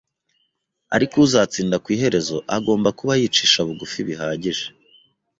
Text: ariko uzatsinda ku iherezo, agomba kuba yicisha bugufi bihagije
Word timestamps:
ariko 0.95 1.15
uzatsinda 1.25 1.75
ku 1.83 1.87
iherezo, 1.95 2.37
agomba 2.57 2.89
kuba 2.99 3.13
yicisha 3.19 3.59
bugufi 3.67 3.99
bihagije 4.07 4.65